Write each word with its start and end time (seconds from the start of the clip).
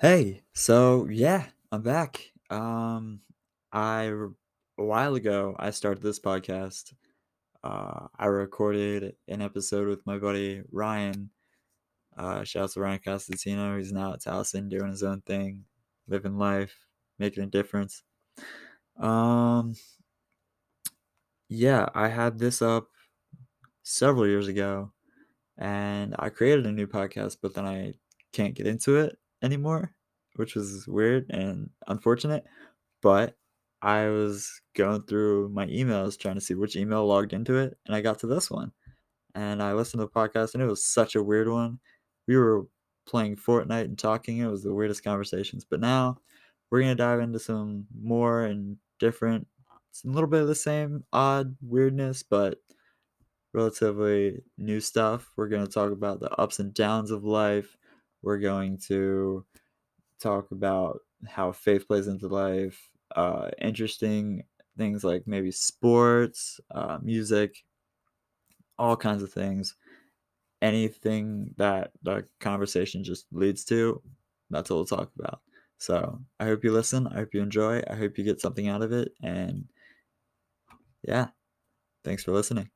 Hey, 0.00 0.42
so 0.54 1.06
yeah, 1.10 1.46
I'm 1.72 1.82
back. 1.82 2.32
Um, 2.50 3.20
I 3.72 4.02
a 4.78 4.84
while 4.84 5.14
ago 5.16 5.56
I 5.58 5.70
started 5.70 6.02
this 6.02 6.20
podcast. 6.20 6.94
Uh, 7.64 8.08
I 8.18 8.26
recorded 8.26 9.16
an 9.28 9.42
episode 9.42 9.88
with 9.88 10.06
my 10.06 10.18
buddy 10.18 10.62
Ryan. 10.72 11.30
Uh, 12.16 12.44
shout 12.44 12.64
out 12.64 12.70
to 12.72 12.80
Ryan 12.80 13.00
Costantino. 13.04 13.78
He's 13.78 13.92
now 13.92 14.14
at 14.14 14.20
Towson 14.20 14.68
doing 14.70 14.90
his 14.90 15.02
own 15.02 15.22
thing, 15.22 15.64
living 16.08 16.38
life, 16.38 16.86
making 17.18 17.44
a 17.44 17.48
difference. 17.48 18.02
Um, 18.98 19.74
yeah, 21.48 21.86
I 21.94 22.08
had 22.08 22.38
this 22.38 22.62
up 22.62 22.88
several 23.82 24.26
years 24.26 24.48
ago, 24.48 24.92
and 25.58 26.14
I 26.18 26.30
created 26.30 26.66
a 26.66 26.72
new 26.72 26.86
podcast, 26.86 27.38
but 27.42 27.54
then 27.54 27.66
I 27.66 27.94
can't 28.32 28.54
get 28.54 28.66
into 28.66 28.96
it 28.98 29.18
anymore, 29.42 29.94
which 30.38 30.54
was 30.54 30.86
weird 30.86 31.26
and 31.30 31.70
unfortunate. 31.86 32.44
But 33.02 33.36
I 33.82 34.08
was 34.08 34.60
going 34.74 35.02
through 35.02 35.50
my 35.50 35.66
emails 35.66 36.18
trying 36.18 36.34
to 36.36 36.40
see 36.40 36.54
which 36.54 36.76
email 36.76 37.06
logged 37.06 37.32
into 37.32 37.56
it, 37.58 37.76
and 37.86 37.94
I 37.94 38.00
got 38.00 38.18
to 38.20 38.26
this 38.26 38.50
one. 38.50 38.72
And 39.34 39.62
I 39.62 39.72
listened 39.72 40.00
to 40.00 40.06
the 40.06 40.10
podcast, 40.10 40.54
and 40.54 40.62
it 40.62 40.66
was 40.66 40.84
such 40.84 41.14
a 41.14 41.22
weird 41.22 41.48
one. 41.48 41.78
We 42.26 42.36
were 42.36 42.66
playing 43.06 43.36
Fortnite 43.36 43.84
and 43.84 43.98
talking. 43.98 44.38
It 44.38 44.46
was 44.46 44.62
the 44.62 44.74
weirdest 44.74 45.04
conversations. 45.04 45.64
But 45.64 45.80
now 45.80 46.18
we're 46.70 46.80
going 46.80 46.96
to 46.96 47.02
dive 47.02 47.20
into 47.20 47.38
some 47.38 47.86
more 48.00 48.44
and 48.44 48.76
different, 48.98 49.46
a 50.04 50.08
little 50.08 50.28
bit 50.28 50.42
of 50.42 50.48
the 50.48 50.54
same 50.54 51.04
odd 51.12 51.56
weirdness, 51.62 52.22
but 52.22 52.58
relatively 53.54 54.42
new 54.56 54.80
stuff. 54.80 55.30
We're 55.36 55.48
going 55.48 55.66
to 55.66 55.72
talk 55.72 55.92
about 55.92 56.20
the 56.20 56.30
ups 56.32 56.58
and 56.58 56.74
downs 56.74 57.10
of 57.10 57.24
life. 57.24 57.76
We're 58.22 58.38
going 58.38 58.78
to 58.88 59.44
talk 60.18 60.50
about 60.50 61.00
how 61.26 61.52
faith 61.52 61.88
plays 61.88 62.06
into 62.08 62.28
life, 62.28 62.90
uh, 63.14 63.50
interesting 63.60 64.44
things 64.76 65.02
like 65.04 65.26
maybe 65.26 65.50
sports, 65.50 66.60
uh, 66.70 66.98
music, 67.02 67.64
all 68.78 68.96
kinds 68.96 69.22
of 69.22 69.32
things. 69.32 69.76
Anything 70.60 71.54
that 71.56 71.92
the 72.02 72.26
conversation 72.40 73.04
just 73.04 73.26
leads 73.32 73.64
to, 73.66 74.02
that's 74.50 74.70
what 74.70 74.76
we'll 74.76 74.86
talk 74.86 75.12
about. 75.18 75.40
So 75.78 76.20
I 76.40 76.46
hope 76.46 76.64
you 76.64 76.72
listen. 76.72 77.06
I 77.06 77.14
hope 77.14 77.34
you 77.34 77.42
enjoy. 77.42 77.82
I 77.88 77.94
hope 77.94 78.18
you 78.18 78.24
get 78.24 78.40
something 78.40 78.68
out 78.68 78.82
of 78.82 78.92
it. 78.92 79.12
And 79.22 79.68
yeah, 81.02 81.28
thanks 82.04 82.24
for 82.24 82.32
listening. 82.32 82.70